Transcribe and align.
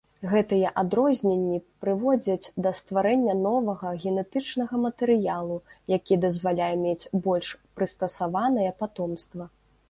Гэтыя 0.29 0.69
адрозненні 0.81 1.57
прыводзяць 1.83 2.51
да 2.65 2.71
стварэння 2.79 3.35
новага 3.41 3.91
генетычнага 4.07 4.81
матэрыялу, 4.87 5.59
які 5.97 6.19
дазваляе 6.25 6.73
мець 6.87 7.09
больш 7.29 7.53
прыстасаванае 7.77 8.67
патомства. 8.83 9.43